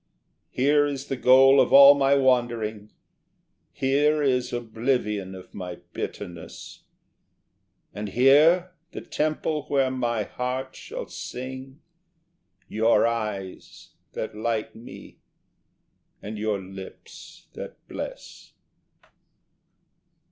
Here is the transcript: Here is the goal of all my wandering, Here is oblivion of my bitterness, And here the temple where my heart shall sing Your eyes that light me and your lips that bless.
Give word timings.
Here 0.49 0.87
is 0.87 1.09
the 1.09 1.15
goal 1.15 1.61
of 1.61 1.71
all 1.71 1.93
my 1.93 2.15
wandering, 2.15 2.89
Here 3.71 4.23
is 4.23 4.51
oblivion 4.51 5.35
of 5.35 5.53
my 5.53 5.75
bitterness, 5.93 6.81
And 7.93 8.09
here 8.09 8.71
the 8.93 9.01
temple 9.01 9.65
where 9.67 9.91
my 9.91 10.23
heart 10.23 10.75
shall 10.75 11.05
sing 11.05 11.81
Your 12.67 13.05
eyes 13.05 13.89
that 14.13 14.35
light 14.35 14.75
me 14.75 15.19
and 16.19 16.35
your 16.39 16.59
lips 16.59 17.45
that 17.53 17.75
bless. 17.87 18.53